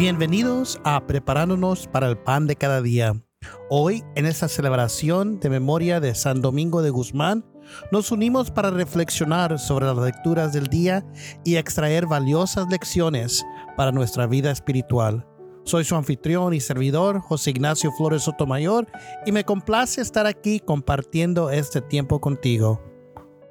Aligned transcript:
Bienvenidos 0.00 0.80
a 0.82 1.06
Preparándonos 1.06 1.86
para 1.86 2.08
el 2.08 2.16
Pan 2.16 2.46
de 2.46 2.56
cada 2.56 2.80
día. 2.80 3.22
Hoy, 3.68 4.02
en 4.14 4.24
esta 4.24 4.48
celebración 4.48 5.40
de 5.40 5.50
memoria 5.50 6.00
de 6.00 6.14
San 6.14 6.40
Domingo 6.40 6.80
de 6.80 6.88
Guzmán, 6.88 7.44
nos 7.92 8.10
unimos 8.10 8.50
para 8.50 8.70
reflexionar 8.70 9.58
sobre 9.58 9.84
las 9.84 9.98
lecturas 9.98 10.54
del 10.54 10.68
día 10.68 11.04
y 11.44 11.56
extraer 11.56 12.06
valiosas 12.06 12.66
lecciones 12.70 13.44
para 13.76 13.92
nuestra 13.92 14.26
vida 14.26 14.50
espiritual. 14.50 15.26
Soy 15.64 15.84
su 15.84 15.94
anfitrión 15.94 16.54
y 16.54 16.60
servidor, 16.60 17.20
José 17.20 17.50
Ignacio 17.50 17.92
Flores 17.92 18.22
Sotomayor, 18.22 18.86
y 19.26 19.32
me 19.32 19.44
complace 19.44 20.00
estar 20.00 20.26
aquí 20.26 20.60
compartiendo 20.60 21.50
este 21.50 21.82
tiempo 21.82 22.22
contigo. 22.22 22.82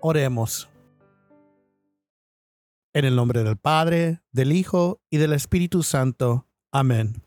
Oremos. 0.01 0.67
En 2.91 3.05
el 3.05 3.15
nombre 3.15 3.43
del 3.43 3.57
Padre, 3.57 4.23
del 4.31 4.51
Hijo 4.51 4.99
y 5.11 5.17
del 5.17 5.33
Espíritu 5.33 5.83
Santo. 5.83 6.47
Amén. 6.71 7.21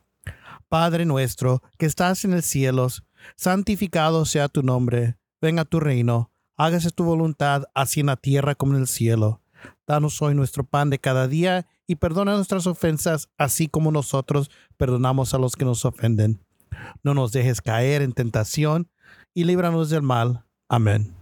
Padre 0.69 1.05
nuestro, 1.05 1.63
que 1.79 1.87
estás 1.87 2.25
en 2.25 2.33
el 2.33 2.43
cielo, 2.43 2.89
santificado 3.37 4.25
sea 4.25 4.49
tu 4.49 4.63
nombre, 4.63 5.19
venga 5.41 5.65
tu 5.65 5.79
reino, 5.79 6.33
hágase 6.57 6.91
tu 6.91 7.05
voluntad, 7.05 7.65
así 7.75 8.01
en 8.01 8.07
la 8.07 8.17
tierra 8.17 8.57
como 8.57 8.75
en 8.75 8.81
el 8.81 8.89
cielo. 8.89 9.41
Danos 9.87 10.21
hoy 10.21 10.35
nuestro 10.35 10.65
pan 10.65 10.91
de 10.91 10.99
cada 10.99 11.29
día 11.29 11.67
y 11.87 11.97
perdona 11.97 12.35
nuestras 12.35 12.67
ofensas, 12.67 13.29
así 13.39 13.69
como 13.69 13.93
nosotros 13.93 14.51
perdonamos 14.77 15.33
a 15.33 15.39
los 15.39 15.55
que 15.55 15.65
nos 15.65 15.85
ofenden. 15.85 16.45
No 17.05 17.15
nos 17.15 17.31
dejes 17.31 17.61
caer 17.61 18.03
en 18.03 18.15
tentación 18.15 18.91
y 19.33 19.45
líbranos 19.45 19.91
del 19.91 20.03
mal. 20.03 20.45
Amén. 20.69 21.22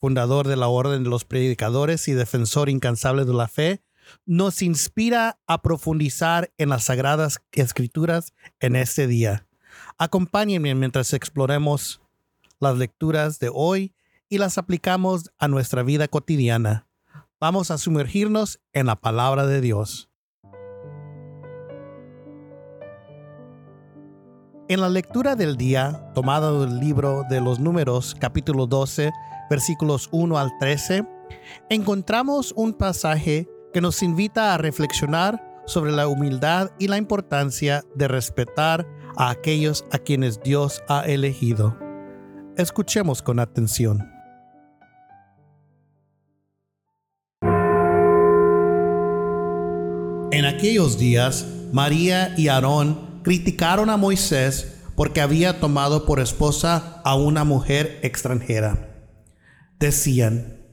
fundador 0.00 0.48
de 0.48 0.56
la 0.56 0.68
Orden 0.68 1.04
de 1.04 1.10
los 1.10 1.24
Predicadores 1.24 2.08
y 2.08 2.12
defensor 2.12 2.68
incansable 2.68 3.24
de 3.24 3.34
la 3.34 3.48
fe, 3.48 3.82
nos 4.26 4.62
inspira 4.62 5.38
a 5.46 5.62
profundizar 5.62 6.52
en 6.58 6.70
las 6.70 6.84
sagradas 6.84 7.42
escrituras 7.52 8.32
en 8.58 8.76
este 8.76 9.06
día. 9.06 9.46
Acompáñenme 9.98 10.74
mientras 10.74 11.12
exploremos 11.12 12.00
las 12.58 12.76
lecturas 12.76 13.38
de 13.38 13.50
hoy 13.52 13.94
y 14.28 14.38
las 14.38 14.58
aplicamos 14.58 15.30
a 15.38 15.48
nuestra 15.48 15.82
vida 15.82 16.08
cotidiana. 16.08 16.86
Vamos 17.38 17.70
a 17.70 17.78
sumergirnos 17.78 18.60
en 18.72 18.86
la 18.86 18.96
palabra 18.96 19.46
de 19.46 19.60
Dios. 19.60 20.10
En 24.68 24.80
la 24.80 24.88
lectura 24.88 25.34
del 25.34 25.56
día, 25.56 26.12
tomada 26.14 26.52
del 26.52 26.78
libro 26.78 27.24
de 27.28 27.40
los 27.40 27.58
números 27.58 28.14
capítulo 28.20 28.66
12, 28.66 29.10
versículos 29.50 30.08
1 30.12 30.38
al 30.38 30.56
13, 30.58 31.04
encontramos 31.68 32.54
un 32.56 32.72
pasaje 32.72 33.48
que 33.74 33.80
nos 33.80 34.02
invita 34.02 34.54
a 34.54 34.58
reflexionar 34.58 35.62
sobre 35.66 35.92
la 35.92 36.08
humildad 36.08 36.70
y 36.78 36.88
la 36.88 36.96
importancia 36.96 37.84
de 37.94 38.08
respetar 38.08 38.86
a 39.16 39.30
aquellos 39.30 39.84
a 39.90 39.98
quienes 39.98 40.40
Dios 40.40 40.82
ha 40.88 41.02
elegido. 41.02 41.76
Escuchemos 42.56 43.22
con 43.22 43.40
atención. 43.40 44.08
En 50.32 50.44
aquellos 50.44 50.96
días, 50.96 51.46
María 51.72 52.34
y 52.36 52.48
Aarón 52.48 53.20
criticaron 53.22 53.90
a 53.90 53.96
Moisés 53.96 54.76
porque 54.94 55.20
había 55.20 55.60
tomado 55.60 56.06
por 56.06 56.20
esposa 56.20 57.00
a 57.04 57.16
una 57.16 57.44
mujer 57.44 57.98
extranjera 58.02 58.89
decían, 59.80 60.68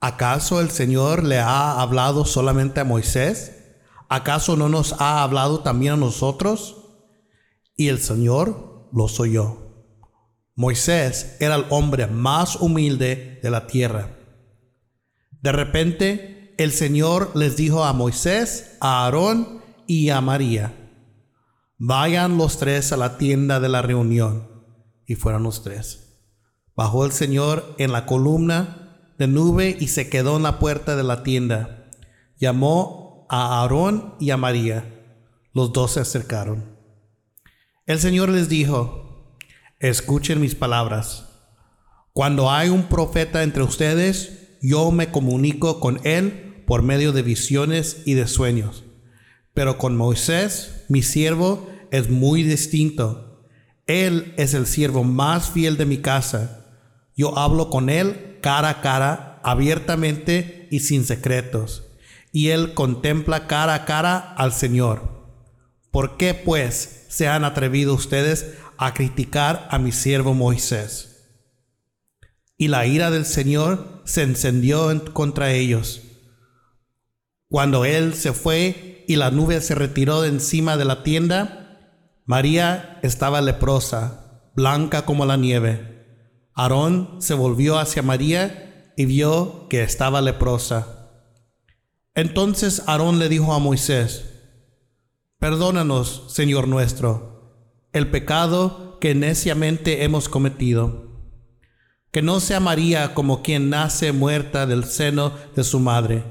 ¿acaso 0.00 0.60
el 0.60 0.70
Señor 0.70 1.24
le 1.24 1.40
ha 1.40 1.80
hablado 1.80 2.24
solamente 2.24 2.80
a 2.80 2.84
Moisés? 2.84 3.74
¿Acaso 4.08 4.56
no 4.56 4.68
nos 4.68 4.92
ha 5.00 5.22
hablado 5.22 5.60
también 5.60 5.94
a 5.94 5.96
nosotros? 5.96 6.76
Y 7.74 7.88
el 7.88 7.98
Señor 7.98 8.90
los 8.92 9.18
oyó. 9.18 9.58
Moisés 10.54 11.36
era 11.40 11.56
el 11.56 11.64
hombre 11.70 12.06
más 12.06 12.56
humilde 12.56 13.40
de 13.42 13.50
la 13.50 13.66
tierra. 13.66 14.18
De 15.40 15.50
repente, 15.50 16.54
el 16.58 16.72
Señor 16.72 17.32
les 17.34 17.56
dijo 17.56 17.84
a 17.84 17.94
Moisés, 17.94 18.76
a 18.80 19.04
Aarón 19.04 19.62
y 19.86 20.10
a 20.10 20.20
María, 20.20 20.74
vayan 21.78 22.36
los 22.36 22.58
tres 22.58 22.92
a 22.92 22.98
la 22.98 23.16
tienda 23.16 23.60
de 23.60 23.70
la 23.70 23.80
reunión. 23.80 24.50
Y 25.06 25.14
fueron 25.14 25.42
los 25.42 25.64
tres. 25.64 26.11
Bajó 26.74 27.04
el 27.04 27.12
Señor 27.12 27.74
en 27.78 27.92
la 27.92 28.06
columna 28.06 29.14
de 29.18 29.26
nube 29.26 29.76
y 29.78 29.88
se 29.88 30.08
quedó 30.08 30.36
en 30.36 30.42
la 30.42 30.58
puerta 30.58 30.96
de 30.96 31.02
la 31.02 31.22
tienda. 31.22 31.90
Llamó 32.38 33.26
a 33.28 33.60
Aarón 33.60 34.14
y 34.18 34.30
a 34.30 34.38
María. 34.38 34.84
Los 35.52 35.72
dos 35.72 35.92
se 35.92 36.00
acercaron. 36.00 36.78
El 37.86 37.98
Señor 37.98 38.30
les 38.30 38.48
dijo, 38.48 39.36
escuchen 39.80 40.40
mis 40.40 40.54
palabras. 40.54 41.28
Cuando 42.14 42.50
hay 42.50 42.70
un 42.70 42.84
profeta 42.84 43.42
entre 43.42 43.62
ustedes, 43.62 44.58
yo 44.62 44.90
me 44.92 45.10
comunico 45.10 45.78
con 45.78 46.00
él 46.04 46.64
por 46.66 46.82
medio 46.82 47.12
de 47.12 47.22
visiones 47.22 48.02
y 48.06 48.14
de 48.14 48.26
sueños. 48.26 48.84
Pero 49.52 49.76
con 49.76 49.96
Moisés, 49.96 50.86
mi 50.88 51.02
siervo, 51.02 51.68
es 51.90 52.08
muy 52.08 52.42
distinto. 52.42 53.46
Él 53.86 54.32
es 54.38 54.54
el 54.54 54.66
siervo 54.66 55.04
más 55.04 55.50
fiel 55.50 55.76
de 55.76 55.84
mi 55.84 55.98
casa 55.98 56.61
yo 57.16 57.38
hablo 57.38 57.70
con 57.70 57.90
Él 57.90 58.38
cara 58.40 58.68
a 58.68 58.80
cara, 58.80 59.40
abiertamente 59.42 60.68
y 60.70 60.80
sin 60.80 61.04
secretos, 61.04 61.84
y 62.32 62.48
Él 62.48 62.74
contempla 62.74 63.46
cara 63.46 63.74
a 63.74 63.84
cara 63.84 64.18
al 64.18 64.52
Señor. 64.52 65.12
¿Por 65.90 66.16
qué 66.16 66.34
pues 66.34 67.06
se 67.08 67.28
han 67.28 67.44
atrevido 67.44 67.94
ustedes 67.94 68.54
a 68.78 68.94
criticar 68.94 69.68
a 69.70 69.78
mi 69.78 69.92
siervo 69.92 70.34
Moisés? 70.34 71.08
Y 72.56 72.68
la 72.68 72.86
ira 72.86 73.10
del 73.10 73.26
Señor 73.26 74.02
se 74.04 74.22
encendió 74.22 75.12
contra 75.12 75.52
ellos. 75.52 76.02
Cuando 77.48 77.84
Él 77.84 78.14
se 78.14 78.32
fue 78.32 79.04
y 79.06 79.16
la 79.16 79.30
nube 79.30 79.60
se 79.60 79.74
retiró 79.74 80.22
de 80.22 80.28
encima 80.28 80.78
de 80.78 80.86
la 80.86 81.02
tienda, 81.02 81.62
María 82.24 82.98
estaba 83.02 83.42
leprosa, 83.42 84.50
blanca 84.54 85.04
como 85.04 85.26
la 85.26 85.36
nieve. 85.36 85.91
Aarón 86.54 87.16
se 87.20 87.34
volvió 87.34 87.78
hacia 87.78 88.02
María 88.02 88.92
y 88.96 89.06
vio 89.06 89.68
que 89.68 89.82
estaba 89.82 90.20
leprosa. 90.20 91.10
Entonces 92.14 92.82
Aarón 92.86 93.18
le 93.18 93.28
dijo 93.28 93.54
a 93.54 93.58
Moisés, 93.58 94.28
Perdónanos, 95.38 96.26
Señor 96.28 96.68
nuestro, 96.68 97.88
el 97.92 98.10
pecado 98.10 98.98
que 99.00 99.14
neciamente 99.14 100.04
hemos 100.04 100.28
cometido. 100.28 101.10
Que 102.12 102.22
no 102.22 102.38
sea 102.38 102.60
María 102.60 103.14
como 103.14 103.42
quien 103.42 103.70
nace 103.70 104.12
muerta 104.12 104.66
del 104.66 104.84
seno 104.84 105.32
de 105.56 105.64
su 105.64 105.80
madre. 105.80 106.22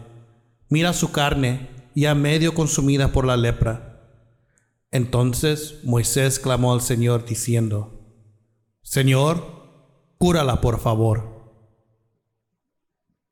Mira 0.69 0.93
su 0.93 1.11
carne, 1.11 1.67
ya 1.95 2.15
medio 2.15 2.53
consumida 2.53 3.11
por 3.11 3.25
la 3.25 3.35
lepra. 3.35 3.91
Entonces 4.91 5.79
Moisés 5.83 6.39
clamó 6.39 6.71
al 6.71 6.81
Señor 6.81 7.25
diciendo, 7.25 8.01
Señor, 8.81 9.60
cúrala 10.21 10.61
por 10.61 10.79
favor. 10.79 11.23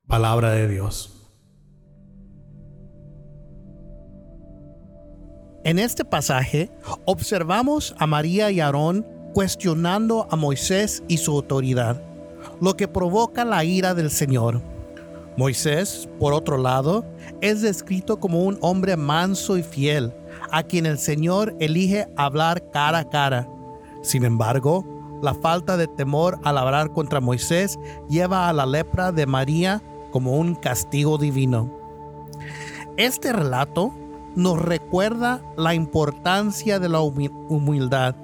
Palabra 0.08 0.50
de 0.50 0.66
Dios. 0.66 1.30
En 5.62 5.78
este 5.78 6.04
pasaje 6.04 6.68
observamos 7.04 7.94
a 7.96 8.08
María 8.08 8.50
y 8.50 8.58
Aarón 8.58 9.06
cuestionando 9.32 10.26
a 10.32 10.34
Moisés 10.34 11.04
y 11.06 11.18
su 11.18 11.30
autoridad, 11.30 12.02
lo 12.60 12.76
que 12.76 12.88
provoca 12.88 13.44
la 13.44 13.62
ira 13.62 13.94
del 13.94 14.10
Señor. 14.10 14.60
Moisés, 15.36 16.08
por 16.18 16.32
otro 16.32 16.58
lado, 16.58 17.04
es 17.40 17.62
descrito 17.62 18.18
como 18.18 18.42
un 18.42 18.58
hombre 18.62 18.96
manso 18.96 19.56
y 19.56 19.62
fiel, 19.62 20.12
a 20.50 20.64
quien 20.64 20.86
el 20.86 20.98
Señor 20.98 21.54
elige 21.60 22.08
hablar 22.16 22.68
cara 22.72 22.98
a 22.98 23.08
cara. 23.08 23.48
Sin 24.02 24.24
embargo, 24.24 24.99
la 25.22 25.34
falta 25.34 25.76
de 25.76 25.86
temor 25.86 26.38
al 26.44 26.58
hablar 26.58 26.92
contra 26.92 27.20
Moisés 27.20 27.78
lleva 28.08 28.48
a 28.48 28.52
la 28.52 28.66
lepra 28.66 29.12
de 29.12 29.26
María 29.26 29.82
como 30.10 30.36
un 30.36 30.54
castigo 30.54 31.18
divino. 31.18 31.70
Este 32.96 33.32
relato 33.32 33.92
nos 34.36 34.60
recuerda 34.60 35.40
la 35.56 35.74
importancia 35.74 36.78
de 36.78 36.88
la 36.88 37.00
humildad 37.00 38.14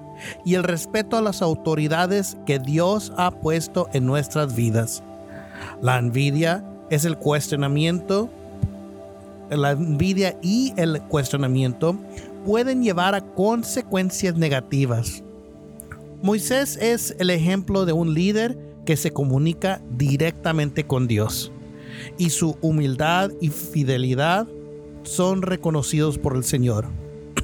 y 0.44 0.54
el 0.54 0.62
respeto 0.62 1.16
a 1.16 1.22
las 1.22 1.42
autoridades 1.42 2.36
que 2.46 2.58
Dios 2.58 3.12
ha 3.16 3.30
puesto 3.30 3.88
en 3.92 4.06
nuestras 4.06 4.54
vidas. 4.54 5.02
La 5.80 5.98
envidia 5.98 6.64
es 6.90 7.04
el 7.04 7.18
cuestionamiento, 7.18 8.30
la 9.50 9.72
envidia 9.72 10.36
y 10.42 10.72
el 10.76 11.02
cuestionamiento 11.02 11.96
pueden 12.44 12.82
llevar 12.82 13.14
a 13.14 13.20
consecuencias 13.20 14.36
negativas. 14.36 15.22
Moisés 16.22 16.78
es 16.80 17.14
el 17.18 17.30
ejemplo 17.30 17.84
de 17.84 17.92
un 17.92 18.14
líder 18.14 18.58
que 18.84 18.96
se 18.96 19.12
comunica 19.12 19.82
directamente 19.90 20.86
con 20.86 21.06
Dios 21.06 21.52
y 22.16 22.30
su 22.30 22.56
humildad 22.60 23.30
y 23.40 23.48
fidelidad 23.48 24.46
son 25.02 25.42
reconocidos 25.42 26.18
por 26.18 26.36
el 26.36 26.44
Señor. 26.44 26.86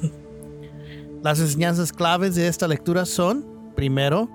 Las 1.23 1.41
enseñanzas 1.41 1.93
claves 1.93 2.35
de 2.35 2.49
esta 2.49 2.67
lectura 2.67 3.05
son, 3.05 3.45
primero, 3.77 4.29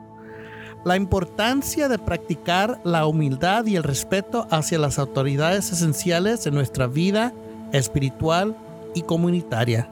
la 0.85 0.95
importancia 0.95 1.89
de 1.89 1.99
practicar 1.99 2.79
la 2.83 3.05
humildad 3.07 3.65
y 3.65 3.75
el 3.75 3.83
respeto 3.83 4.47
hacia 4.51 4.79
las 4.79 4.99
autoridades 4.99 5.71
esenciales 5.71 6.43
de 6.43 6.51
nuestra 6.51 6.87
vida 6.87 7.33
espiritual 7.73 8.55
y 8.93 9.01
comunitaria. 9.01 9.89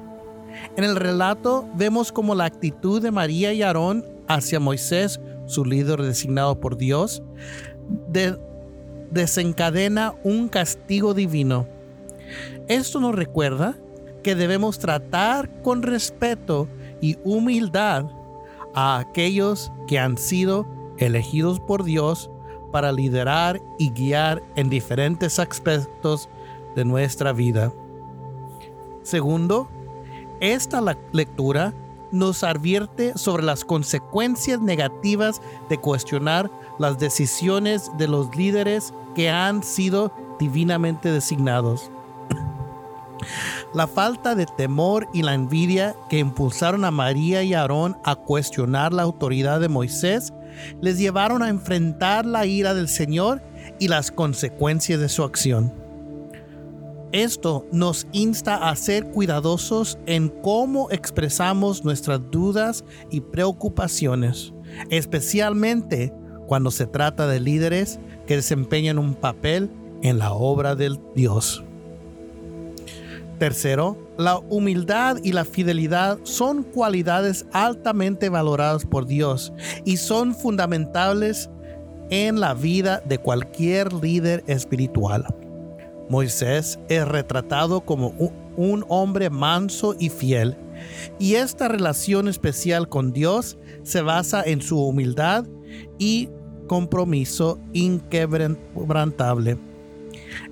En 0.78 0.86
el 0.86 0.96
relato 0.96 1.68
vemos 1.76 2.14
como 2.14 2.34
la 2.34 2.46
actitud 2.46 3.02
de 3.02 3.12
María 3.12 3.52
y 3.52 3.62
Aarón 3.62 4.06
hacia 4.28 4.60
Moisés, 4.60 5.20
su 5.46 5.66
líder 5.66 6.02
designado 6.02 6.60
por 6.60 6.78
Dios, 6.78 7.24
desencadena 9.12 10.16
un 10.24 10.48
castigo 10.48 11.14
divino. 11.14 11.68
Esto 12.68 13.00
nos 13.00 13.16
recuerda 13.16 13.78
que 14.24 14.36
debemos 14.36 14.80
tratar 14.80 15.62
con 15.62 15.84
respeto 15.84 16.68
y 17.00 17.18
humildad 17.24 18.06
a 18.74 18.98
aquellos 19.00 19.72
que 19.88 20.00
han 20.00 20.18
sido 20.18 20.66
elegidos 20.98 21.60
por 21.60 21.84
Dios 21.84 22.30
para 22.72 22.92
liderar 22.92 23.62
y 23.78 23.92
guiar 23.92 24.42
en 24.56 24.70
diferentes 24.70 25.40
aspectos 25.40 26.28
de 26.76 26.84
nuestra 26.84 27.32
vida. 27.32 27.72
Segundo, 29.04 29.70
esta 30.40 30.82
lectura 31.14 31.74
nos 32.16 32.44
advierte 32.44 33.18
sobre 33.18 33.44
las 33.44 33.66
consecuencias 33.66 34.62
negativas 34.62 35.42
de 35.70 35.78
cuestionar 35.78 36.50
las 36.80 36.98
decisiones 36.98 37.92
de 37.98 38.08
los 38.08 38.36
líderes 38.36 38.94
que 39.16 39.30
han 39.30 39.64
sido 39.64 40.14
divinamente 40.40 41.12
designados. 41.12 41.92
La 43.74 43.88
falta 43.88 44.36
de 44.36 44.46
temor 44.46 45.08
y 45.14 45.24
la 45.24 45.34
envidia 45.34 45.96
que 46.10 46.20
impulsaron 46.20 46.86
a 46.86 46.92
María 46.92 47.44
y 47.44 47.54
Aarón 47.54 47.98
a 48.06 48.16
cuestionar 48.16 48.94
la 48.94 49.04
autoridad 49.04 49.60
de 49.60 49.68
Moisés 49.68 50.34
les 50.82 50.98
llevaron 50.98 51.44
a 51.44 51.50
enfrentar 51.50 52.26
la 52.26 52.46
ira 52.46 52.74
del 52.74 52.88
Señor 52.88 53.42
y 53.80 53.90
las 53.90 54.12
consecuencias 54.12 55.00
de 55.00 55.10
su 55.10 55.24
acción. 55.24 55.85
Esto 57.16 57.66
nos 57.72 58.08
insta 58.12 58.70
a 58.70 58.76
ser 58.76 59.06
cuidadosos 59.06 59.98
en 60.06 60.28
cómo 60.28 60.92
expresamos 60.92 61.86
nuestras 61.86 62.20
dudas 62.30 62.84
y 63.10 63.22
preocupaciones, 63.22 64.54
especialmente 64.90 66.14
cuando 66.46 66.72
se 66.72 66.88
trata 66.88 67.26
de 67.26 67.40
líderes 67.40 68.02
que 68.28 68.36
desempeñan 68.36 69.00
un 69.00 69.14
papel 69.16 69.72
en 70.02 70.20
la 70.20 70.34
obra 70.34 70.76
del 70.76 71.00
Dios. 71.16 71.64
Tercero, 73.40 73.98
la 74.18 74.38
humildad 74.38 75.16
y 75.24 75.32
la 75.32 75.46
fidelidad 75.46 76.20
son 76.24 76.64
cualidades 76.64 77.46
altamente 77.54 78.28
valoradas 78.28 78.86
por 78.86 79.06
Dios 79.06 79.54
y 79.86 79.96
son 79.96 80.36
fundamentales 80.36 81.50
en 82.10 82.42
la 82.42 82.54
vida 82.54 83.02
de 83.06 83.20
cualquier 83.20 83.94
líder 83.94 84.44
espiritual. 84.48 85.45
Moisés 86.10 86.80
es 86.90 87.08
retratado 87.08 87.82
como 87.82 88.14
un 88.58 88.86
hombre 88.88 89.30
manso 89.30 89.96
y 90.00 90.10
fiel, 90.10 90.56
y 91.20 91.36
esta 91.36 91.68
relación 91.68 92.28
especial 92.28 92.90
con 92.90 93.12
Dios 93.12 93.58
se 93.84 94.02
basa 94.02 94.44
en 94.44 94.62
su 94.62 94.80
humildad 94.80 95.46
y 95.98 96.30
compromiso 96.68 97.60
inquebrantable. 97.74 99.58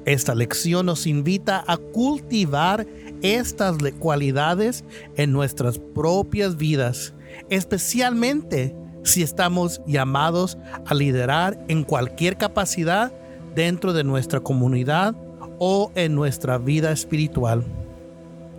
Esta 0.05 0.35
lección 0.35 0.85
nos 0.85 1.07
invita 1.07 1.63
a 1.67 1.77
cultivar 1.77 2.85
estas 3.21 3.77
cualidades 3.99 4.83
en 5.15 5.31
nuestras 5.31 5.79
propias 5.79 6.57
vidas, 6.57 7.13
especialmente 7.49 8.75
si 9.03 9.23
estamos 9.23 9.81
llamados 9.85 10.57
a 10.85 10.93
liderar 10.93 11.63
en 11.67 11.83
cualquier 11.83 12.37
capacidad 12.37 13.13
dentro 13.55 13.93
de 13.93 14.03
nuestra 14.03 14.39
comunidad 14.39 15.15
o 15.65 15.93
en 15.95 16.13
nuestra 16.13 16.57
vida 16.57 16.91
espiritual. 16.91 17.63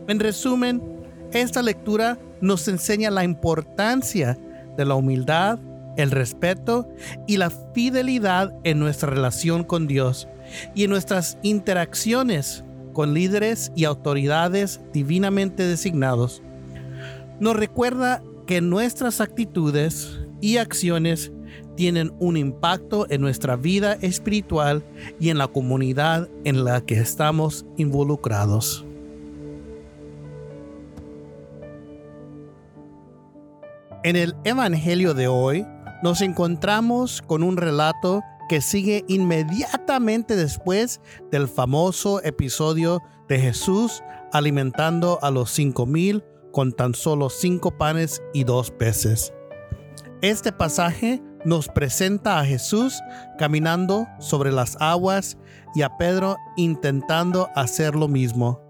En 0.09 0.21
resumen, 0.21 0.83
esta 1.35 1.61
lectura 1.61 2.19
nos 2.41 2.67
enseña 2.67 3.11
la 3.11 3.25
importancia 3.25 4.39
de 4.79 4.87
la 4.87 4.95
humildad, 4.95 5.59
el 5.99 6.11
respeto 6.11 6.89
y 7.27 7.37
la 7.37 7.51
fidelidad 7.51 8.55
en 8.65 8.79
nuestra 8.79 9.11
relación 9.11 9.65
con 9.65 9.87
Dios 9.87 10.29
y 10.75 10.85
en 10.85 10.91
nuestras 10.91 11.37
interacciones 11.43 12.65
con 12.95 13.13
líderes 13.13 13.71
y 13.77 13.85
autoridades 13.85 14.81
divinamente 14.95 15.63
designados. 15.67 16.43
Nos 17.39 17.55
recuerda 17.55 18.23
que 18.47 18.63
nuestras 18.63 19.21
actitudes 19.21 20.21
y 20.41 20.57
acciones 20.57 21.33
tienen 21.77 22.15
un 22.19 22.37
impacto 22.37 23.07
en 23.11 23.21
nuestra 23.21 23.57
vida 23.57 23.95
espiritual 24.01 24.85
y 25.19 25.31
en 25.31 25.39
la 25.39 25.49
comunidad 25.49 26.29
en 26.45 26.65
la 26.65 26.81
que 26.81 26.95
estamos 26.95 27.67
involucrados. 27.77 28.85
En 34.05 34.17
el 34.17 34.35
Evangelio 34.45 35.15
de 35.15 35.29
hoy 35.29 35.67
nos 36.03 36.21
encontramos 36.21 37.23
con 37.23 37.43
un 37.43 37.57
relato 37.57 38.23
que 38.51 38.61
sigue 38.61 39.05
inmediatamente 39.09 40.37
después 40.37 41.01
del 41.31 41.49
famoso 41.49 42.23
episodio 42.23 43.01
de 43.29 43.39
Jesús 43.39 44.03
alimentando 44.33 45.19
a 45.23 45.31
los 45.31 45.51
cinco 45.51 45.87
mil 45.87 46.23
con 46.53 46.73
tan 46.73 46.95
solo 46.95 47.31
cinco 47.31 47.77
panes 47.79 48.23
y 48.35 48.45
dos 48.45 48.71
peces. 48.71 49.33
Este 50.21 50.53
pasaje 50.53 51.23
nos 51.45 51.69
presenta 51.69 52.41
a 52.41 52.45
Jesús 52.45 53.01
caminando 53.39 54.07
sobre 54.19 54.53
las 54.53 54.77
aguas 54.81 55.37
y 55.75 55.83
a 55.83 55.97
Pedro 55.97 56.37
intentando 56.57 57.49
hacer 57.55 57.95
lo 57.95 58.09
mismo. 58.09 58.61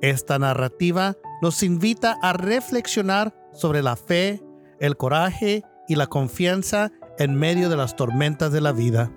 Esta 0.00 0.38
narrativa 0.38 1.16
nos 1.42 1.62
invita 1.62 2.16
a 2.22 2.32
reflexionar 2.32 3.34
sobre 3.52 3.82
la 3.82 3.96
fe, 3.96 4.42
el 4.80 4.96
coraje 4.96 5.64
y 5.88 5.96
la 5.96 6.06
confianza 6.06 6.92
en 7.18 7.34
medio 7.34 7.68
de 7.68 7.76
las 7.76 7.96
tormentas 7.96 8.52
de 8.52 8.60
la 8.60 8.72
vida. 8.72 9.10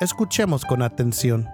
Escuchemos 0.00 0.64
con 0.64 0.82
atención. 0.82 1.48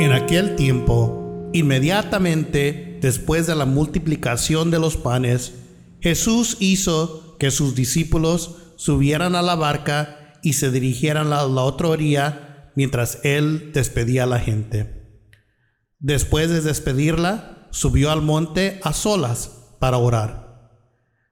En 0.00 0.12
aquel 0.12 0.56
tiempo, 0.56 1.23
inmediatamente 1.54 2.98
después 3.00 3.46
de 3.46 3.54
la 3.54 3.64
multiplicación 3.64 4.72
de 4.72 4.80
los 4.80 4.96
panes, 4.96 5.52
Jesús 6.00 6.56
hizo 6.58 7.36
que 7.38 7.52
sus 7.52 7.76
discípulos 7.76 8.56
subieran 8.76 9.36
a 9.36 9.42
la 9.42 9.54
barca 9.54 10.40
y 10.42 10.54
se 10.54 10.72
dirigieran 10.72 11.32
a 11.32 11.46
la 11.46 11.62
otra 11.62 11.88
orilla 11.88 12.72
mientras 12.74 13.20
él 13.22 13.70
despedía 13.72 14.24
a 14.24 14.26
la 14.26 14.40
gente. 14.40 15.22
Después 16.00 16.50
de 16.50 16.60
despedirla, 16.60 17.68
subió 17.70 18.10
al 18.10 18.20
monte 18.20 18.80
a 18.82 18.92
solas 18.92 19.76
para 19.78 19.98
orar. 19.98 20.72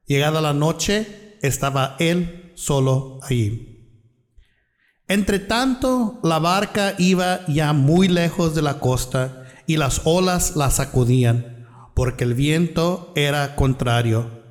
Llegada 0.06 0.40
la 0.40 0.54
noche, 0.54 1.36
estaba 1.42 1.96
él 1.98 2.52
solo 2.54 3.18
allí. 3.24 3.90
Entre 5.08 5.40
tanto, 5.40 6.20
la 6.22 6.38
barca 6.38 6.94
iba 6.96 7.44
ya 7.48 7.72
muy 7.72 8.06
lejos 8.06 8.54
de 8.54 8.62
la 8.62 8.78
costa 8.78 9.41
y 9.72 9.78
las 9.78 10.02
olas 10.04 10.54
la 10.54 10.70
sacudían, 10.70 11.66
porque 11.94 12.24
el 12.24 12.34
viento 12.34 13.10
era 13.16 13.56
contrario. 13.56 14.42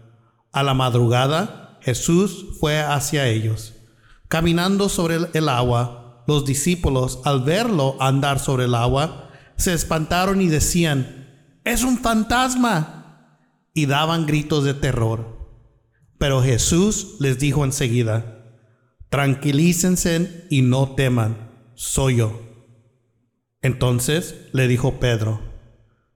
A 0.52 0.64
la 0.64 0.74
madrugada, 0.74 1.78
Jesús 1.82 2.58
fue 2.60 2.80
hacia 2.80 3.28
ellos. 3.28 3.76
Caminando 4.30 4.90
sobre 4.90 5.20
el 5.34 5.48
agua, 5.48 6.24
los 6.26 6.44
discípulos, 6.44 7.20
al 7.24 7.44
verlo 7.44 7.98
andar 8.00 8.40
sobre 8.40 8.66
el 8.66 8.74
agua, 8.74 9.30
se 9.58 9.74
espantaron 9.74 10.42
y 10.42 10.48
decían, 10.48 11.30
es 11.66 11.84
un 11.84 12.00
fantasma 12.00 13.38
y 13.76 13.86
daban 13.86 14.26
gritos 14.26 14.64
de 14.64 14.74
terror. 14.74 15.38
Pero 16.18 16.42
Jesús 16.42 17.18
les 17.20 17.38
dijo 17.38 17.64
enseguida, 17.64 18.58
tranquilícense 19.10 20.48
y 20.50 20.64
no 20.64 20.96
teman, 20.96 21.52
soy 21.76 22.16
yo. 22.16 22.51
Entonces 23.62 24.50
le 24.54 24.68
dijo 24.68 25.00
Pedro, 25.00 25.42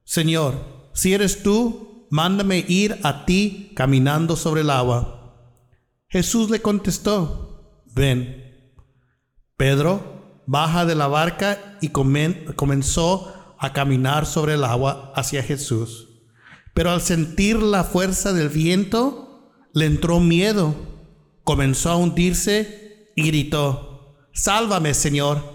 Señor, 0.04 0.90
si 0.94 1.14
eres 1.14 1.44
tú, 1.44 2.08
mándame 2.10 2.66
ir 2.68 3.00
a 3.04 3.26
ti 3.26 3.72
caminando 3.76 4.36
sobre 4.36 4.62
el 4.62 4.70
agua. 4.70 5.62
Jesús 6.08 6.50
le 6.50 6.62
contestó, 6.62 7.84
ven. 7.94 8.44
Pedro 9.58 10.44
baja 10.48 10.86
de 10.86 10.96
la 10.96 11.08
barca 11.08 11.78
y 11.82 11.90
comenzó 11.90 13.56
a 13.58 13.74
caminar 13.74 14.26
sobre 14.26 14.54
el 14.54 14.64
agua 14.64 15.12
hacia 15.16 15.44
Jesús. 15.44 16.10
Pero 16.74 16.92
al 16.92 17.02
sentir 17.02 17.62
la 17.62 17.84
fuerza 17.84 18.34
del 18.34 18.50
viento, 18.50 19.52
le 19.74 19.86
entró 19.86 20.20
miedo, 20.20 20.76
comenzó 21.44 21.90
a 21.92 21.96
hundirse 21.98 23.12
y 23.16 23.28
gritó, 23.28 24.18
Sálvame, 24.34 24.94
Señor. 24.94 25.55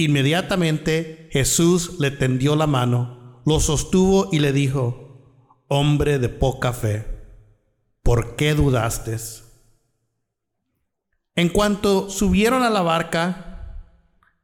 Inmediatamente 0.00 1.28
Jesús 1.32 1.98
le 1.98 2.12
tendió 2.12 2.54
la 2.54 2.68
mano, 2.68 3.42
lo 3.44 3.58
sostuvo 3.58 4.28
y 4.30 4.38
le 4.38 4.52
dijo, 4.52 5.64
Hombre 5.66 6.20
de 6.20 6.28
poca 6.28 6.72
fe, 6.72 7.04
¿por 8.04 8.36
qué 8.36 8.54
dudaste? 8.54 9.16
En 11.34 11.48
cuanto 11.48 12.10
subieron 12.10 12.62
a 12.62 12.70
la 12.70 12.82
barca, 12.82 13.76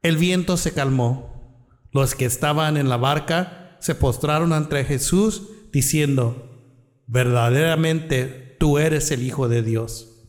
el 0.01 0.17
viento 0.17 0.57
se 0.57 0.73
calmó. 0.73 1.71
Los 1.93 2.15
que 2.15 2.25
estaban 2.25 2.75
en 2.75 2.89
la 2.89 2.97
barca 2.97 3.77
se 3.79 3.95
postraron 3.95 4.51
ante 4.51 4.83
Jesús 4.83 5.43
diciendo, 5.71 7.01
verdaderamente 7.07 8.57
tú 8.59 8.77
eres 8.77 9.09
el 9.09 9.23
Hijo 9.23 9.47
de 9.47 9.63
Dios. 9.63 10.27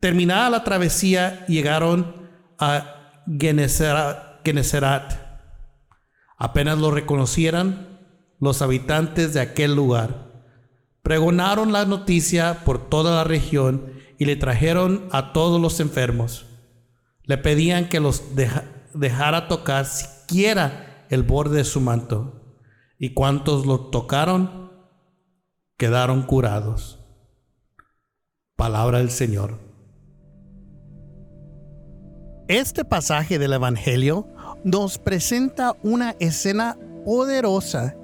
Terminada 0.00 0.50
la 0.50 0.64
travesía, 0.64 1.46
llegaron 1.46 2.28
a 2.58 3.01
Genesarat. 3.26 5.12
Apenas 6.36 6.78
lo 6.78 6.90
reconocieran 6.90 8.00
los 8.40 8.62
habitantes 8.62 9.34
de 9.34 9.40
aquel 9.40 9.74
lugar. 9.74 10.32
Pregonaron 11.02 11.72
la 11.72 11.84
noticia 11.84 12.64
por 12.64 12.88
toda 12.88 13.16
la 13.16 13.24
región 13.24 13.92
y 14.18 14.24
le 14.24 14.36
trajeron 14.36 15.08
a 15.12 15.32
todos 15.32 15.60
los 15.60 15.80
enfermos. 15.80 16.46
Le 17.24 17.38
pedían 17.38 17.88
que 17.88 18.00
los 18.00 18.22
dejara 18.94 19.48
tocar 19.48 19.86
siquiera 19.86 21.06
el 21.08 21.22
borde 21.22 21.58
de 21.58 21.64
su 21.64 21.80
manto. 21.80 22.56
Y 22.98 23.14
cuantos 23.14 23.66
lo 23.66 23.90
tocaron, 23.90 24.72
quedaron 25.76 26.22
curados. 26.22 27.00
Palabra 28.56 28.98
del 28.98 29.10
Señor. 29.10 29.71
Este 32.48 32.84
pasaje 32.84 33.38
del 33.38 33.52
Evangelio 33.52 34.26
nos 34.64 34.98
presenta 34.98 35.76
una 35.84 36.16
escena 36.18 36.76
poderosa 37.04 37.94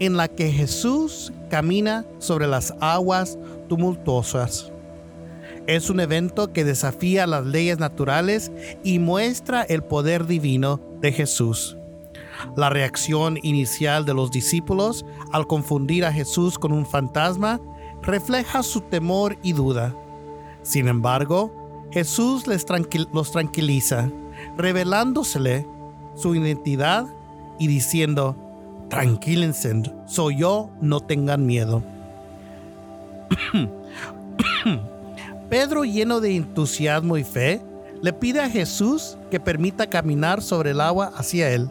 en 0.00 0.16
la 0.16 0.26
que 0.26 0.50
Jesús 0.50 1.32
camina 1.48 2.04
sobre 2.18 2.48
las 2.48 2.74
aguas 2.80 3.38
tumultuosas. 3.68 4.72
Es 5.68 5.90
un 5.90 6.00
evento 6.00 6.52
que 6.52 6.64
desafía 6.64 7.28
las 7.28 7.46
leyes 7.46 7.78
naturales 7.78 8.50
y 8.82 8.98
muestra 8.98 9.62
el 9.62 9.84
poder 9.84 10.26
divino 10.26 10.80
de 11.00 11.12
Jesús. 11.12 11.76
La 12.56 12.68
reacción 12.68 13.38
inicial 13.44 14.04
de 14.04 14.14
los 14.14 14.32
discípulos 14.32 15.06
al 15.30 15.46
confundir 15.46 16.04
a 16.04 16.12
Jesús 16.12 16.58
con 16.58 16.72
un 16.72 16.84
fantasma 16.84 17.60
refleja 18.02 18.64
su 18.64 18.80
temor 18.80 19.38
y 19.40 19.52
duda. 19.52 19.94
Sin 20.62 20.88
embargo, 20.88 21.61
Jesús 21.92 22.46
les 22.46 22.64
los 23.12 23.32
tranquiliza, 23.32 24.10
revelándosele 24.56 25.66
su 26.14 26.34
identidad 26.34 27.06
y 27.58 27.66
diciendo, 27.66 28.34
tranquílense, 28.88 29.82
soy 30.06 30.38
yo, 30.38 30.70
no 30.80 31.00
tengan 31.00 31.44
miedo. 31.44 31.82
Pedro, 35.50 35.84
lleno 35.84 36.20
de 36.20 36.34
entusiasmo 36.36 37.18
y 37.18 37.24
fe, 37.24 37.60
le 38.00 38.14
pide 38.14 38.40
a 38.40 38.48
Jesús 38.48 39.18
que 39.30 39.38
permita 39.38 39.90
caminar 39.90 40.40
sobre 40.40 40.70
el 40.70 40.80
agua 40.80 41.12
hacia 41.14 41.50
él. 41.50 41.68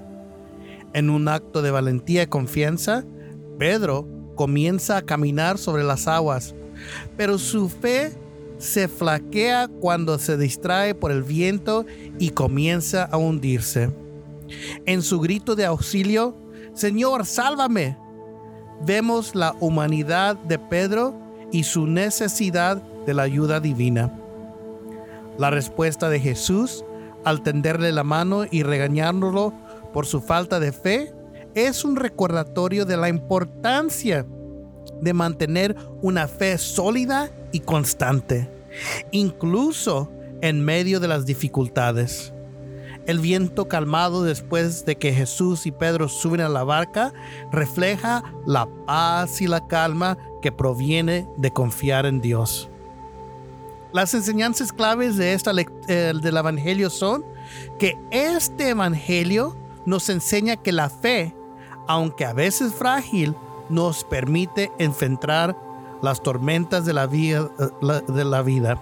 En 0.94 1.10
un 1.10 1.28
acto 1.28 1.64
de 1.64 1.72
valentía 1.72 2.24
y 2.24 2.28
confianza, 2.28 3.04
Pedro 3.58 4.08
comienza 4.36 4.98
a 4.98 5.02
caminar 5.02 5.58
sobre 5.58 5.84
las 5.84 6.08
aguas, 6.08 6.54
pero 7.18 7.40
su 7.40 7.70
fe 7.70 8.14
se 8.62 8.88
flaquea 8.88 9.68
cuando 9.68 10.20
se 10.20 10.38
distrae 10.38 10.94
por 10.94 11.12
el 11.12 11.24
viento 11.24 11.84
y 12.20 12.30
comienza 12.30 13.06
a 13.06 13.18
hundirse. 13.18 13.90
En 14.86 15.02
su 15.02 15.20
grito 15.20 15.56
de 15.56 15.66
auxilio, 15.66 16.38
Señor, 16.76 17.26
sálvame, 17.26 17.98
vemos 18.86 19.34
la 19.34 19.56
humanidad 19.60 20.38
de 20.38 20.60
Pedro 20.60 21.20
y 21.52 21.64
su 21.64 21.88
necesidad 21.88 22.78
de 23.06 23.16
la 23.16 23.24
ayuda 23.24 23.60
divina. 23.60 24.14
La 25.40 25.50
respuesta 25.50 26.10
de 26.10 26.20
Jesús 26.20 26.86
al 27.24 27.42
tenderle 27.42 27.92
la 27.92 28.04
mano 28.04 28.46
y 28.50 28.62
regañándolo 28.62 29.54
por 29.92 30.06
su 30.06 30.22
falta 30.22 30.60
de 30.60 30.72
fe 30.72 31.14
es 31.56 31.84
un 31.84 31.96
recordatorio 31.96 32.86
de 32.86 32.98
la 32.98 33.10
importancia 33.10 34.24
de 35.02 35.14
mantener 35.14 35.76
una 36.04 36.28
fe 36.28 36.60
sólida 36.60 37.32
y 37.52 37.62
constante, 37.62 38.50
incluso 39.12 40.12
en 40.42 40.64
medio 40.64 41.00
de 41.00 41.08
las 41.08 41.26
dificultades. 41.26 42.34
El 43.08 43.20
viento 43.20 43.68
calmado 43.68 44.24
después 44.24 44.86
de 44.86 44.96
que 44.96 45.12
Jesús 45.12 45.66
y 45.66 45.72
Pedro 45.72 46.08
suben 46.08 46.42
a 46.42 46.50
la 46.50 46.64
barca 46.64 47.14
refleja 47.52 48.24
la 48.46 48.68
paz 48.86 49.42
y 49.42 49.48
la 49.48 49.68
calma 49.68 50.18
que 50.42 50.52
proviene 50.52 51.28
de 51.38 51.52
confiar 51.52 52.06
en 52.06 52.22
Dios. 52.22 52.70
Las 53.92 54.14
enseñanzas 54.14 54.72
claves 54.72 55.18
de 55.18 55.34
esta 55.34 55.52
del 55.54 56.38
evangelio 56.38 56.90
son 56.90 57.26
que 57.78 57.98
este 58.12 58.70
evangelio 58.70 59.58
nos 59.86 60.08
enseña 60.10 60.56
que 60.56 60.72
la 60.72 60.90
fe, 60.90 61.36
aunque 61.88 62.24
a 62.26 62.34
veces 62.34 62.74
frágil, 62.74 63.36
nos 63.70 64.04
permite 64.04 64.72
enfrentar 64.78 65.58
las 66.02 66.22
tormentas 66.22 66.86
de 66.86 66.94
la, 66.94 67.06
vida. 67.08 68.82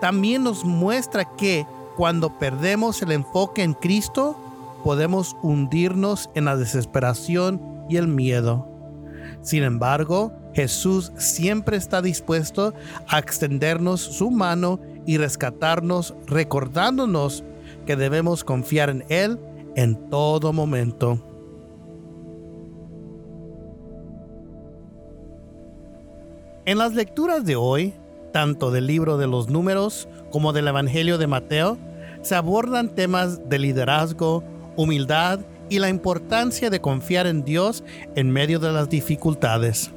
También 0.00 0.44
nos 0.44 0.64
muestra 0.64 1.24
que 1.36 1.66
cuando 1.96 2.38
perdemos 2.38 3.00
el 3.02 3.12
enfoque 3.12 3.62
en 3.62 3.74
Cristo, 3.74 4.36
podemos 4.82 5.36
hundirnos 5.42 6.30
en 6.34 6.44
la 6.44 6.56
desesperación 6.56 7.60
y 7.88 7.96
el 7.96 8.08
miedo. 8.08 8.68
Sin 9.42 9.62
embargo, 9.62 10.32
Jesús 10.54 11.12
siempre 11.16 11.76
está 11.76 12.02
dispuesto 12.02 12.74
a 13.08 13.18
extendernos 13.18 14.00
su 14.00 14.30
mano 14.30 14.80
y 15.06 15.18
rescatarnos, 15.18 16.14
recordándonos 16.26 17.44
que 17.86 17.96
debemos 17.96 18.44
confiar 18.44 18.90
en 18.90 19.04
Él 19.08 19.38
en 19.76 20.08
todo 20.10 20.52
momento. 20.52 21.33
En 26.66 26.78
las 26.78 26.94
lecturas 26.94 27.44
de 27.44 27.56
hoy, 27.56 27.92
tanto 28.32 28.70
del 28.70 28.86
libro 28.86 29.18
de 29.18 29.26
los 29.26 29.50
números 29.50 30.08
como 30.30 30.54
del 30.54 30.68
Evangelio 30.68 31.18
de 31.18 31.26
Mateo, 31.26 31.76
se 32.22 32.34
abordan 32.34 32.88
temas 32.88 33.50
de 33.50 33.58
liderazgo, 33.58 34.42
humildad 34.74 35.40
y 35.68 35.78
la 35.78 35.90
importancia 35.90 36.70
de 36.70 36.80
confiar 36.80 37.26
en 37.26 37.44
Dios 37.44 37.84
en 38.14 38.30
medio 38.30 38.60
de 38.60 38.72
las 38.72 38.88
dificultades. 38.88 39.90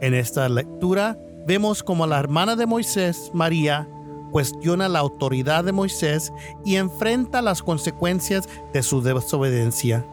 En 0.00 0.14
esta 0.14 0.48
lectura 0.48 1.18
vemos 1.46 1.82
como 1.82 2.06
la 2.06 2.18
hermana 2.18 2.56
de 2.56 2.64
Moisés, 2.64 3.30
María, 3.34 3.86
cuestiona 4.32 4.88
la 4.88 5.00
autoridad 5.00 5.64
de 5.64 5.72
Moisés 5.72 6.32
y 6.64 6.76
enfrenta 6.76 7.42
las 7.42 7.62
consecuencias 7.62 8.48
de 8.72 8.82
su 8.82 9.02
desobediencia. 9.02 10.06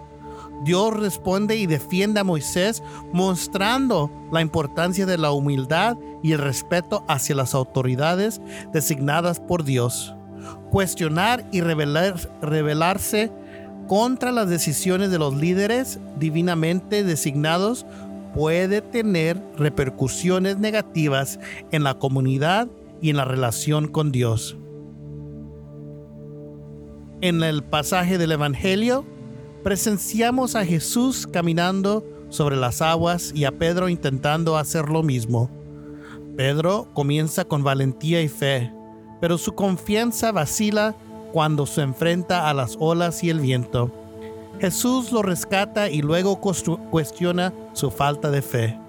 Dios 0.64 0.94
responde 0.94 1.56
y 1.56 1.66
defiende 1.66 2.20
a 2.20 2.24
Moisés 2.24 2.84
mostrando 3.12 4.12
la 4.32 4.42
importancia 4.42 5.06
de 5.06 5.18
la 5.18 5.32
humildad 5.32 5.98
y 6.22 6.34
el 6.34 6.40
respeto 6.40 7.04
hacia 7.08 7.36
las 7.36 7.56
autoridades 7.56 8.42
designadas 8.72 9.40
por 9.40 9.64
Dios. 9.64 10.16
Cuestionar 10.70 11.48
y 11.52 11.62
rebelarse 11.62 13.32
contra 13.88 14.32
las 14.32 14.50
decisiones 14.50 15.12
de 15.12 15.20
los 15.20 15.36
líderes 15.36 16.00
divinamente 16.18 17.04
designados 17.04 17.86
puede 18.34 18.82
tener 18.82 19.42
repercusiones 19.58 20.58
negativas 20.58 21.40
en 21.72 21.84
la 21.84 21.96
comunidad 21.96 22.68
y 23.02 23.10
en 23.10 23.18
la 23.18 23.26
relación 23.26 23.88
con 23.88 24.12
Dios. 24.12 24.58
En 27.22 27.44
el 27.44 27.64
pasaje 27.64 28.18
del 28.18 28.32
Evangelio, 28.32 29.06
presenciamos 29.64 30.56
a 30.56 30.66
Jesús 30.66 31.28
caminando 31.28 32.04
sobre 32.30 32.56
las 32.56 32.82
aguas 32.82 33.32
y 33.36 33.46
a 33.46 33.52
Pedro 33.52 33.90
intentando 33.90 34.58
hacer 34.58 34.90
lo 34.90 35.04
mismo. 35.04 35.50
Pedro 36.36 36.88
comienza 36.94 37.46
con 37.46 37.64
valentía 37.64 38.22
y 38.22 38.30
fe, 38.30 38.74
pero 39.20 39.38
su 39.38 39.54
confianza 39.54 40.32
vacila 40.32 40.96
cuando 41.32 41.66
se 41.66 41.82
enfrenta 41.82 42.50
a 42.50 42.54
las 42.54 42.78
olas 42.80 43.24
y 43.24 43.30
el 43.30 43.40
viento. 43.40 43.92
Jesús 44.60 45.12
lo 45.12 45.22
rescata 45.22 45.90
y 45.90 46.02
luego 46.02 46.40
cuestiona 46.40 47.54
su 47.74 47.92
falta 47.92 48.32
de 48.32 48.42
fe. 48.42 48.80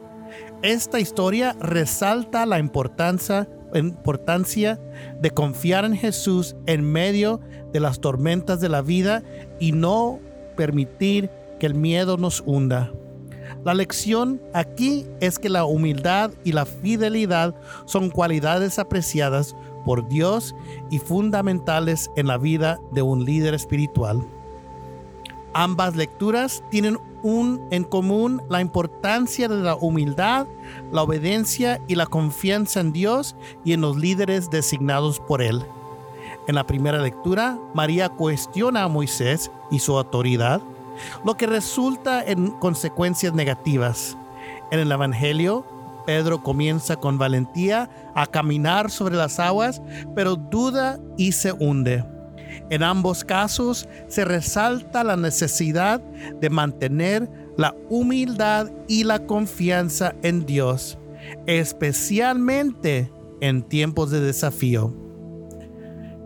Esta 0.62 1.00
historia 1.00 1.56
resalta 1.60 2.46
la 2.46 2.58
importancia, 2.58 3.48
importancia 3.74 4.80
de 5.20 5.30
confiar 5.30 5.84
en 5.84 5.96
Jesús 5.96 6.56
en 6.66 6.84
medio 6.84 7.40
de 7.72 7.80
las 7.80 8.00
tormentas 8.00 8.60
de 8.60 8.68
la 8.68 8.82
vida 8.82 9.22
y 9.58 9.72
no 9.72 10.20
permitir 10.54 11.30
que 11.58 11.66
el 11.66 11.74
miedo 11.74 12.16
nos 12.16 12.42
hunda. 12.44 12.92
La 13.64 13.74
lección 13.74 14.40
aquí 14.54 15.06
es 15.20 15.38
que 15.38 15.48
la 15.48 15.64
humildad 15.64 16.32
y 16.44 16.52
la 16.52 16.66
fidelidad 16.66 17.54
son 17.84 18.10
cualidades 18.10 18.78
apreciadas 18.78 19.54
por 19.84 20.08
Dios 20.08 20.54
y 20.90 20.98
fundamentales 20.98 22.10
en 22.16 22.26
la 22.26 22.38
vida 22.38 22.80
de 22.92 23.02
un 23.02 23.24
líder 23.24 23.54
espiritual. 23.54 24.26
Ambas 25.54 25.96
lecturas 25.96 26.64
tienen 26.70 26.98
un, 27.22 27.60
en 27.70 27.84
común 27.84 28.42
la 28.48 28.60
importancia 28.60 29.48
de 29.48 29.62
la 29.62 29.76
humildad, 29.76 30.46
la 30.90 31.02
obediencia 31.02 31.80
y 31.86 31.94
la 31.94 32.06
confianza 32.06 32.80
en 32.80 32.92
Dios 32.92 33.36
y 33.64 33.74
en 33.74 33.82
los 33.82 33.96
líderes 33.96 34.50
designados 34.50 35.20
por 35.20 35.42
Él. 35.42 35.62
En 36.48 36.56
la 36.56 36.66
primera 36.66 36.98
lectura, 36.98 37.58
María 37.72 38.08
cuestiona 38.08 38.82
a 38.82 38.88
Moisés 38.88 39.50
y 39.70 39.78
su 39.78 39.96
autoridad, 39.96 40.60
lo 41.24 41.36
que 41.36 41.46
resulta 41.46 42.22
en 42.22 42.50
consecuencias 42.50 43.32
negativas. 43.32 44.16
En 44.72 44.80
el 44.80 44.90
Evangelio, 44.90 45.64
Pedro 46.04 46.42
comienza 46.42 46.96
con 46.96 47.16
valentía 47.16 47.88
a 48.14 48.26
caminar 48.26 48.90
sobre 48.90 49.14
las 49.14 49.38
aguas, 49.38 49.80
pero 50.16 50.34
duda 50.34 50.98
y 51.16 51.32
se 51.32 51.52
hunde. 51.52 52.04
En 52.70 52.82
ambos 52.82 53.24
casos 53.24 53.88
se 54.08 54.24
resalta 54.24 55.04
la 55.04 55.16
necesidad 55.16 56.00
de 56.40 56.50
mantener 56.50 57.30
la 57.56 57.74
humildad 57.88 58.70
y 58.88 59.04
la 59.04 59.26
confianza 59.26 60.14
en 60.22 60.44
Dios, 60.44 60.98
especialmente 61.46 63.12
en 63.40 63.62
tiempos 63.62 64.10
de 64.10 64.20
desafío. 64.20 65.01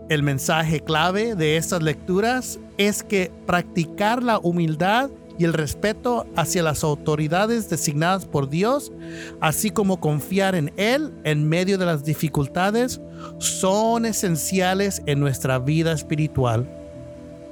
El 0.09 0.23
mensaje 0.23 0.79
clave 0.79 1.35
de 1.35 1.57
estas 1.57 1.83
lecturas 1.83 2.59
es 2.77 3.03
que 3.03 3.29
practicar 3.45 4.23
la 4.23 4.39
humildad 4.39 5.09
y 5.37 5.43
el 5.43 5.51
respeto 5.51 6.25
hacia 6.37 6.63
las 6.63 6.85
autoridades 6.85 7.69
designadas 7.69 8.25
por 8.25 8.49
Dios, 8.49 8.93
así 9.41 9.69
como 9.69 9.99
confiar 9.99 10.55
en 10.55 10.71
Él 10.77 11.13
en 11.25 11.47
medio 11.49 11.77
de 11.77 11.85
las 11.85 12.05
dificultades, 12.05 13.01
son 13.37 14.05
esenciales 14.05 15.03
en 15.07 15.19
nuestra 15.19 15.59
vida 15.59 15.91
espiritual. 15.91 16.69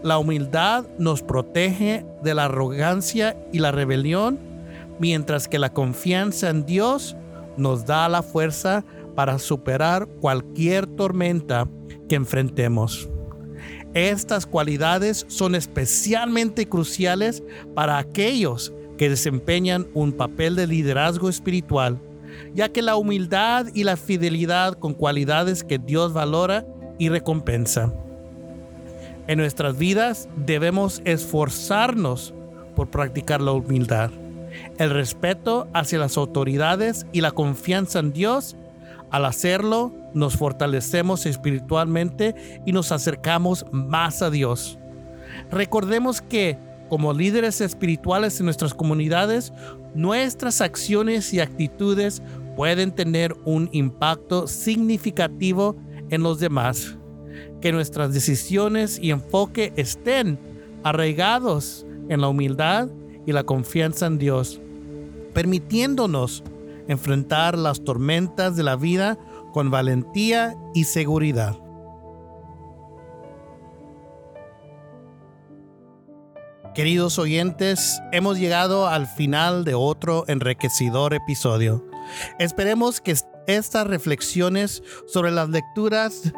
La 0.01 0.17
humildad 0.17 0.85
nos 0.97 1.21
protege 1.23 2.05
de 2.23 2.33
la 2.33 2.45
arrogancia 2.45 3.35
y 3.51 3.59
la 3.59 3.73
rebelión, 3.73 4.39
mientras 4.97 5.49
que 5.49 5.59
la 5.59 5.73
confianza 5.73 6.49
en 6.49 6.65
Dios 6.65 7.17
nos 7.57 7.85
da 7.85 8.07
la 8.07 8.23
fuerza 8.23 8.85
para 9.13 9.39
superar 9.39 10.07
cualquier 10.21 10.87
tormenta 10.87 11.67
que 12.07 12.15
enfrentemos. 12.15 13.09
Estas 13.93 14.45
cualidades 14.45 15.25
son 15.29 15.55
especialmente 15.55 16.67
cruciales 16.67 17.43
para 17.73 17.97
aquellos 17.97 18.73
que 18.97 19.09
desempeñan 19.09 19.87
un 19.93 20.11
papel 20.11 20.55
de 20.55 20.67
liderazgo 20.67 21.29
espiritual, 21.29 21.99
ya 22.53 22.69
que 22.69 22.81
la 22.81 22.97
humildad 22.97 23.67
y 23.73 23.83
la 23.83 23.97
fidelidad 23.97 24.73
con 24.73 24.93
cualidades 24.93 25.63
que 25.63 25.77
Dios 25.77 26.13
valora 26.13 26.65
y 26.97 27.09
recompensa. 27.09 27.93
En 29.27 29.39
nuestras 29.39 29.77
vidas 29.77 30.29
debemos 30.35 31.01
esforzarnos 31.05 32.33
por 32.75 32.89
practicar 32.89 33.41
la 33.41 33.53
humildad, 33.53 34.11
el 34.77 34.89
respeto 34.89 35.67
hacia 35.73 35.99
las 35.99 36.17
autoridades 36.17 37.05
y 37.11 37.21
la 37.21 37.31
confianza 37.31 37.99
en 37.99 38.11
Dios 38.11 38.55
al 39.15 39.23
hacerlo, 39.23 39.93
nos 40.13 40.35
fortalecemos 40.35 41.25
espiritualmente 41.25 42.35
y 42.65 42.73
nos 42.73 42.91
acercamos 42.91 43.65
más 43.71 44.21
a 44.21 44.29
Dios. 44.29 44.77
Recordemos 45.49 46.21
que 46.21 46.57
como 46.89 47.13
líderes 47.13 47.61
espirituales 47.61 48.37
en 48.41 48.45
nuestras 48.45 48.73
comunidades, 48.73 49.53
nuestras 49.93 50.59
acciones 50.59 51.33
y 51.33 51.39
actitudes 51.39 52.21
pueden 52.57 52.91
tener 52.91 53.33
un 53.45 53.69
impacto 53.71 54.47
significativo 54.47 55.77
en 56.09 56.21
los 56.21 56.41
demás. 56.41 56.97
Que 57.61 57.71
nuestras 57.71 58.13
decisiones 58.13 58.99
y 59.01 59.11
enfoque 59.11 59.71
estén 59.77 60.37
arraigados 60.83 61.85
en 62.09 62.19
la 62.19 62.27
humildad 62.27 62.89
y 63.25 63.31
la 63.31 63.45
confianza 63.45 64.07
en 64.07 64.17
Dios, 64.17 64.59
permitiéndonos 65.33 66.43
enfrentar 66.87 67.57
las 67.57 67.83
tormentas 67.83 68.55
de 68.55 68.63
la 68.63 68.75
vida 68.75 69.17
con 69.53 69.71
valentía 69.71 70.55
y 70.73 70.85
seguridad. 70.85 71.57
Queridos 76.73 77.17
oyentes, 77.19 78.01
hemos 78.11 78.37
llegado 78.37 78.87
al 78.87 79.07
final 79.07 79.63
de 79.63 79.75
otro 79.75 80.25
enriquecedor 80.27 81.13
episodio. 81.13 81.85
Esperemos 82.37 82.99
que 82.99 83.15
estas 83.47 83.87
reflexiones 83.87 84.83
sobre 85.07 85.31
las 85.31 85.47
lecturas 85.47 86.33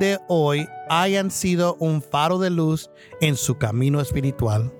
de 0.00 0.18
hoy 0.26 0.66
hayan 0.88 1.30
sido 1.30 1.76
un 1.78 2.02
faro 2.02 2.38
de 2.38 2.50
luz 2.50 2.90
en 3.20 3.36
su 3.36 3.58
camino 3.58 4.00
espiritual. 4.00 4.72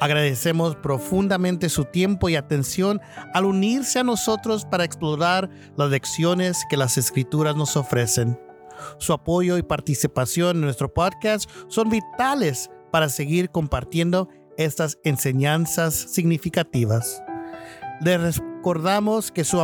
Agradecemos 0.00 0.76
profundamente 0.76 1.68
su 1.68 1.84
tiempo 1.84 2.28
y 2.28 2.36
atención 2.36 3.00
al 3.34 3.44
unirse 3.44 3.98
a 3.98 4.04
nosotros 4.04 4.64
para 4.64 4.84
explorar 4.84 5.50
las 5.76 5.90
lecciones 5.90 6.64
que 6.70 6.76
las 6.76 6.98
escrituras 6.98 7.56
nos 7.56 7.76
ofrecen. 7.76 8.38
Su 8.98 9.12
apoyo 9.12 9.58
y 9.58 9.62
participación 9.62 10.56
en 10.56 10.62
nuestro 10.62 10.92
podcast 10.92 11.50
son 11.68 11.90
vitales 11.90 12.70
para 12.92 13.08
seguir 13.08 13.50
compartiendo 13.50 14.28
estas 14.56 14.98
enseñanzas 15.04 15.94
significativas. 15.94 17.22
Les 18.00 18.36
recordamos 18.36 19.32
que 19.32 19.44
su 19.44 19.60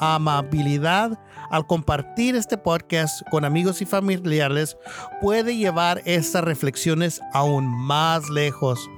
amabilidad 0.00 1.18
al 1.50 1.66
compartir 1.66 2.34
este 2.34 2.56
podcast 2.56 3.22
con 3.30 3.44
amigos 3.44 3.82
y 3.82 3.86
familiares 3.86 4.76
puede 5.20 5.56
llevar 5.56 6.02
estas 6.04 6.42
reflexiones 6.44 7.20
aún 7.32 7.66
más 7.66 8.28
lejos. 8.30 8.88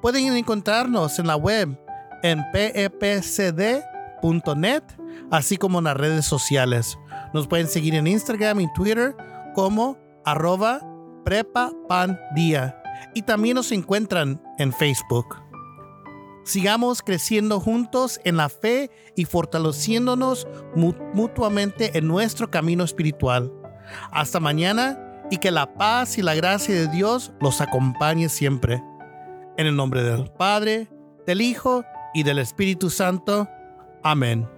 Pueden 0.00 0.36
encontrarnos 0.36 1.18
en 1.18 1.26
la 1.26 1.36
web 1.36 1.78
en 2.22 2.42
pepcd.net, 2.52 3.84
así 5.30 5.56
como 5.56 5.78
en 5.78 5.84
las 5.84 5.96
redes 5.96 6.24
sociales. 6.24 6.98
Nos 7.32 7.46
pueden 7.46 7.68
seguir 7.68 7.94
en 7.94 8.06
Instagram 8.06 8.60
y 8.60 8.72
Twitter 8.72 9.16
como 9.54 9.96
arroba 10.24 10.80
prepapandía 11.24 12.76
y 13.14 13.22
también 13.22 13.56
nos 13.56 13.72
encuentran 13.72 14.42
en 14.58 14.72
Facebook. 14.72 15.41
Sigamos 16.44 17.02
creciendo 17.02 17.60
juntos 17.60 18.20
en 18.24 18.36
la 18.36 18.48
fe 18.48 18.90
y 19.16 19.24
fortaleciéndonos 19.24 20.46
mutuamente 20.74 21.96
en 21.96 22.08
nuestro 22.08 22.50
camino 22.50 22.84
espiritual. 22.84 23.52
Hasta 24.10 24.40
mañana 24.40 24.98
y 25.30 25.38
que 25.38 25.50
la 25.50 25.74
paz 25.74 26.18
y 26.18 26.22
la 26.22 26.34
gracia 26.34 26.74
de 26.74 26.88
Dios 26.88 27.32
los 27.40 27.60
acompañe 27.60 28.28
siempre. 28.28 28.82
En 29.56 29.66
el 29.66 29.76
nombre 29.76 30.02
del 30.02 30.30
Padre, 30.30 30.88
del 31.26 31.40
Hijo 31.40 31.84
y 32.14 32.22
del 32.22 32.38
Espíritu 32.38 32.90
Santo. 32.90 33.48
Amén. 34.02 34.48